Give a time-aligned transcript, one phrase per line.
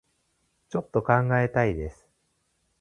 [0.71, 2.09] ちょっと考えたいです